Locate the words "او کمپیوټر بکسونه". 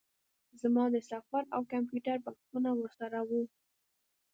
1.55-2.69